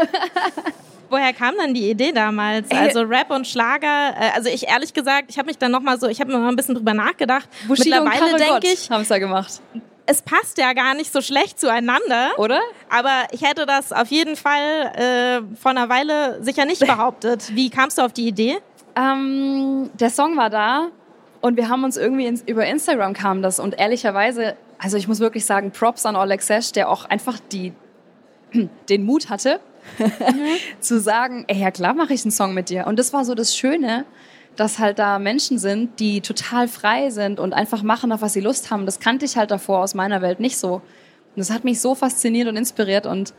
[1.08, 2.70] Woher kam dann die Idee damals?
[2.70, 4.14] Also Rap und Schlager.
[4.18, 6.38] Äh, also ich ehrlich gesagt, ich habe mich dann noch mal so, ich habe mir
[6.38, 7.48] mal ein bisschen drüber nachgedacht.
[7.66, 9.60] Bushido Mittlerweile denke ich, haben es da gemacht.
[10.06, 12.60] Es passt ja gar nicht so schlecht zueinander, oder?
[12.88, 17.54] Aber ich hätte das auf jeden Fall äh, vor einer Weile sicher nicht behauptet.
[17.54, 18.58] Wie kamst du auf die Idee?
[18.94, 20.88] Ähm, der Song war da
[21.40, 25.20] und wir haben uns irgendwie ins, über Instagram kam das und ehrlicherweise, also ich muss
[25.20, 27.72] wirklich sagen, Props an Oleg Sesh, der auch einfach die,
[28.88, 29.60] den Mut hatte,
[29.98, 30.10] mhm.
[30.80, 32.86] zu sagen, ey, ja klar mache ich einen Song mit dir.
[32.86, 34.04] Und das war so das Schöne,
[34.56, 38.40] dass halt da Menschen sind, die total frei sind und einfach machen, auf was sie
[38.40, 38.86] Lust haben.
[38.86, 40.76] Das kannte ich halt davor aus meiner Welt nicht so.
[40.76, 40.82] Und
[41.36, 43.34] das hat mich so fasziniert und inspiriert und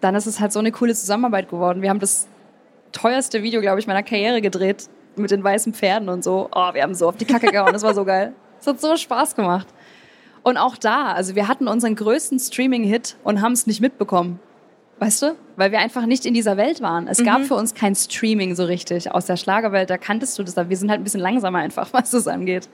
[0.00, 1.82] dann ist es halt so eine coole Zusammenarbeit geworden.
[1.82, 2.26] Wir haben das
[2.92, 6.48] teuerste Video, glaube ich, meiner Karriere gedreht mit den weißen Pferden und so.
[6.54, 7.72] Oh, wir haben so auf die Kacke gehauen.
[7.72, 8.34] Das war so geil.
[8.60, 9.66] Es hat so Spaß gemacht.
[10.42, 14.40] Und auch da, also wir hatten unseren größten Streaming-Hit und haben es nicht mitbekommen.
[14.98, 15.36] Weißt du?
[15.56, 17.08] Weil wir einfach nicht in dieser Welt waren.
[17.08, 17.24] Es mhm.
[17.24, 19.10] gab für uns kein Streaming so richtig.
[19.12, 20.56] Aus der Schlagerwelt, da kanntest du das.
[20.56, 22.68] Wir sind halt ein bisschen langsamer einfach, was das angeht.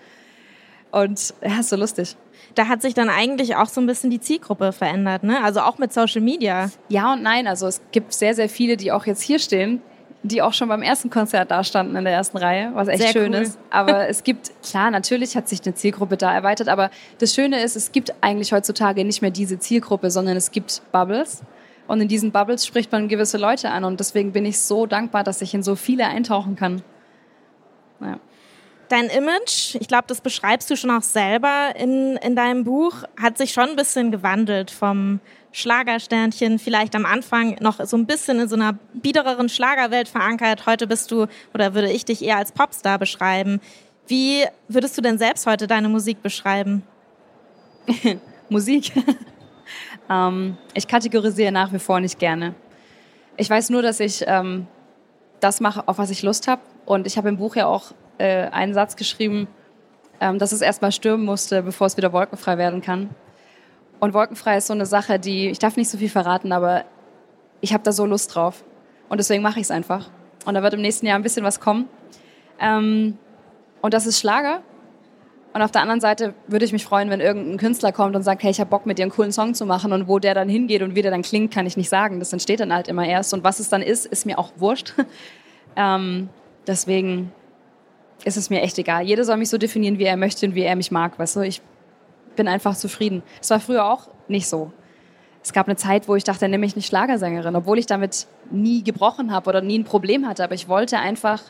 [0.90, 2.16] Und ja, ist so lustig.
[2.54, 5.42] Da hat sich dann eigentlich auch so ein bisschen die Zielgruppe verändert, ne?
[5.42, 6.70] Also auch mit Social Media.
[6.88, 7.46] Ja und nein.
[7.46, 9.82] Also es gibt sehr, sehr viele, die auch jetzt hier stehen,
[10.28, 13.12] die auch schon beim ersten Konzert da standen in der ersten Reihe, was echt Sehr
[13.12, 13.42] schön cool.
[13.42, 13.58] ist.
[13.70, 17.76] Aber es gibt, klar, natürlich hat sich eine Zielgruppe da erweitert, aber das Schöne ist,
[17.76, 21.42] es gibt eigentlich heutzutage nicht mehr diese Zielgruppe, sondern es gibt Bubbles.
[21.86, 23.84] Und in diesen Bubbles spricht man gewisse Leute an.
[23.84, 26.82] Und deswegen bin ich so dankbar, dass ich in so viele eintauchen kann.
[28.00, 28.18] Ja.
[28.88, 33.36] Dein Image, ich glaube, das beschreibst du schon auch selber in, in deinem Buch, hat
[33.36, 35.20] sich schon ein bisschen gewandelt vom
[35.56, 40.66] Schlagersternchen, vielleicht am Anfang noch so ein bisschen in so einer biedereren Schlagerwelt verankert.
[40.66, 43.62] Heute bist du, oder würde ich dich eher als Popstar beschreiben.
[44.06, 46.82] Wie würdest du denn selbst heute deine Musik beschreiben?
[48.50, 48.92] Musik?
[50.10, 52.54] ähm, ich kategorisiere nach wie vor nicht gerne.
[53.38, 54.66] Ich weiß nur, dass ich ähm,
[55.40, 56.60] das mache, auf was ich Lust habe.
[56.84, 59.48] Und ich habe im Buch ja auch äh, einen Satz geschrieben,
[60.20, 63.08] ähm, dass es erstmal stürmen musste, bevor es wieder wolkenfrei werden kann.
[64.06, 66.84] Und wolkenfrei ist so eine Sache, die, ich darf nicht so viel verraten, aber
[67.60, 68.62] ich habe da so Lust drauf.
[69.08, 70.10] Und deswegen mache ich es einfach.
[70.44, 71.88] Und da wird im nächsten Jahr ein bisschen was kommen.
[72.60, 73.18] Ähm,
[73.82, 74.62] und das ist Schlager.
[75.54, 78.44] Und auf der anderen Seite würde ich mich freuen, wenn irgendein Künstler kommt und sagt,
[78.44, 79.92] hey, ich habe Bock mit dir einen coolen Song zu machen.
[79.92, 82.20] Und wo der dann hingeht und wie der dann klingt, kann ich nicht sagen.
[82.20, 83.34] Das entsteht dann halt immer erst.
[83.34, 84.94] Und was es dann ist, ist mir auch wurscht.
[85.76, 86.28] ähm,
[86.64, 87.32] deswegen
[88.22, 89.02] ist es mir echt egal.
[89.02, 91.18] Jeder soll mich so definieren, wie er möchte und wie er mich mag.
[91.18, 91.60] Weißt du, ich
[92.36, 93.22] bin einfach zufrieden.
[93.40, 94.72] Es war früher auch nicht so.
[95.42, 98.82] Es gab eine Zeit, wo ich dachte, nehme ich nicht Schlagersängerin, obwohl ich damit nie
[98.82, 100.42] gebrochen habe oder nie ein Problem hatte.
[100.42, 101.40] Aber ich wollte einfach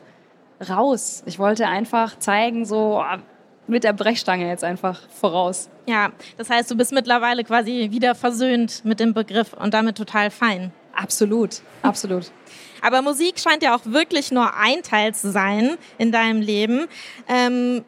[0.68, 1.22] raus.
[1.26, 3.18] Ich wollte einfach zeigen, so ah,
[3.66, 5.70] mit der Brechstange jetzt einfach voraus.
[5.86, 10.30] Ja, das heißt, du bist mittlerweile quasi wieder versöhnt mit dem Begriff und damit total
[10.30, 10.72] fein.
[10.92, 12.30] Absolut, absolut.
[12.82, 16.86] Aber Musik scheint ja auch wirklich nur ein Teil zu sein in deinem Leben.
[17.28, 17.84] Ähm,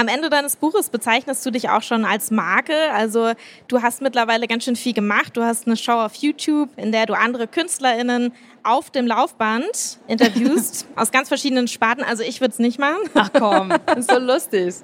[0.00, 2.74] am Ende deines Buches bezeichnest du dich auch schon als Marke.
[2.94, 3.32] Also
[3.68, 5.36] du hast mittlerweile ganz schön viel gemacht.
[5.36, 8.32] Du hast eine Show auf YouTube, in der du andere KünstlerInnen
[8.62, 12.02] auf dem Laufband interviewst, aus ganz verschiedenen Sparten.
[12.02, 13.10] Also ich würde es nicht machen.
[13.12, 14.76] Ach komm, das ist so lustig.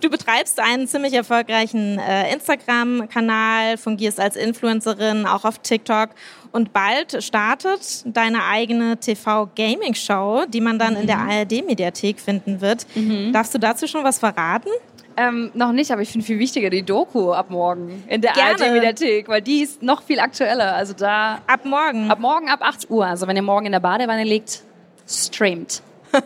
[0.00, 6.10] Du betreibst einen ziemlich erfolgreichen äh, Instagram-Kanal, fungierst als Influencerin, auch auf TikTok.
[6.52, 11.00] Und bald startet deine eigene TV-Gaming-Show, die man dann mhm.
[11.00, 11.30] in der mhm.
[11.30, 12.86] ARD-Mediathek finden wird.
[12.94, 13.32] Mhm.
[13.32, 14.70] Darfst du dazu schon was verraten?
[15.18, 19.28] Ähm, noch nicht, aber ich finde viel wichtiger die Doku ab morgen in der ARD-Mediathek,
[19.28, 20.74] weil die ist noch viel aktueller.
[20.74, 21.40] Also da.
[21.46, 22.10] Ab morgen?
[22.10, 23.06] Ab morgen ab 8 Uhr.
[23.06, 24.62] Also wenn ihr morgen in der Badewanne liegt,
[25.08, 25.82] streamt.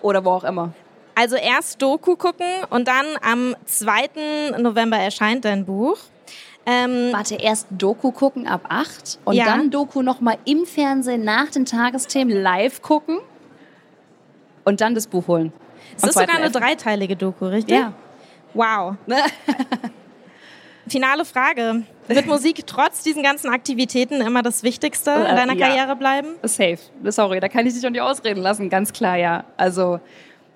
[0.00, 0.72] Oder wo auch immer.
[1.14, 4.58] Also erst Doku gucken und dann am 2.
[4.58, 5.98] November erscheint dein Buch.
[6.64, 9.46] Ähm, Warte, erst Doku gucken ab 8 und ja.
[9.46, 13.18] dann Doku nochmal im Fernsehen nach den Tagesthemen live gucken
[14.64, 15.52] und dann das Buch holen.
[15.96, 17.74] Es ist sogar eine dreiteilige Doku, richtig?
[17.74, 17.92] Ja.
[18.54, 18.96] Wow.
[20.88, 21.82] Finale Frage.
[22.08, 25.66] Wird Musik trotz diesen ganzen Aktivitäten immer das Wichtigste in äh, deiner ja.
[25.66, 26.28] Karriere bleiben?
[26.42, 26.78] Safe.
[27.04, 28.68] Sorry, da kann ich dich auch nicht ausreden lassen.
[28.68, 29.44] Ganz klar, ja.
[29.56, 30.00] Also,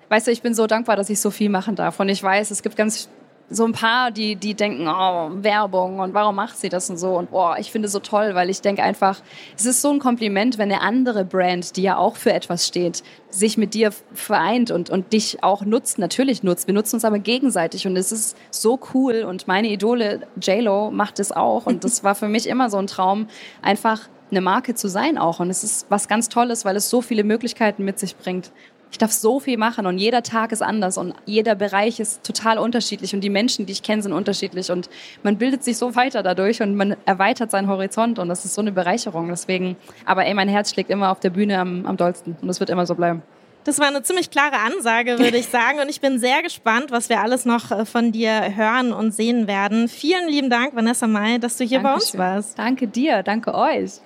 [0.09, 1.99] weißt du, ich bin so dankbar, dass ich so viel machen darf.
[1.99, 3.09] Und ich weiß, es gibt ganz
[3.49, 7.17] so ein paar, die, die denken, oh, Werbung und warum macht sie das und so.
[7.17, 9.21] Und boah, ich finde so toll, weil ich denke einfach,
[9.55, 13.03] es ist so ein Kompliment, wenn eine andere Brand, die ja auch für etwas steht,
[13.29, 16.67] sich mit dir vereint und, und dich auch nutzt, natürlich nutzt.
[16.67, 21.19] Wir nutzen uns aber gegenseitig und es ist so cool und meine Idole J-Lo macht
[21.19, 23.27] es auch und das war für mich immer so ein Traum,
[23.61, 25.39] einfach eine Marke zu sein auch.
[25.39, 28.51] Und es ist was ganz Tolles, weil es so viele Möglichkeiten mit sich bringt
[28.91, 32.57] ich darf so viel machen und jeder Tag ist anders und jeder Bereich ist total
[32.57, 34.89] unterschiedlich und die Menschen, die ich kenne, sind unterschiedlich und
[35.23, 38.61] man bildet sich so weiter dadurch und man erweitert seinen Horizont und das ist so
[38.61, 39.27] eine Bereicherung.
[39.29, 42.59] Deswegen, aber ey, mein Herz schlägt immer auf der Bühne am, am dollsten und das
[42.59, 43.21] wird immer so bleiben.
[43.67, 45.79] Das war eine ziemlich klare Ansage, würde ich sagen.
[45.79, 49.45] Und ich bin sehr gespannt, was wir alles noch äh, von dir hören und sehen
[49.45, 49.89] werden.
[49.89, 52.17] Vielen lieben Dank, Vanessa May, dass du hier Dankeschön.
[52.17, 52.57] bei uns warst.
[52.57, 53.99] Danke dir, danke euch.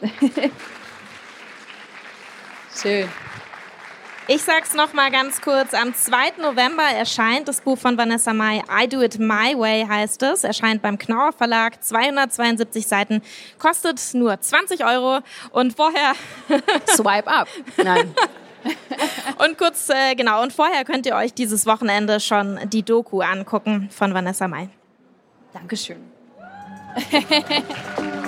[2.80, 3.08] Schön.
[4.30, 5.72] Ich sag's noch mal ganz kurz.
[5.72, 6.42] Am 2.
[6.42, 8.62] November erscheint das Buch von Vanessa Mai.
[8.70, 10.44] I Do It My Way heißt es.
[10.44, 11.82] Erscheint beim Knauer Verlag.
[11.82, 13.22] 272 Seiten.
[13.58, 15.20] Kostet nur 20 Euro.
[15.50, 16.12] Und vorher...
[16.86, 17.48] Swipe up.
[17.82, 18.14] Nein.
[19.38, 23.88] und kurz, äh, genau, und vorher könnt ihr euch dieses Wochenende schon die Doku angucken
[23.90, 24.68] von Vanessa Mai.
[25.54, 26.04] Dankeschön.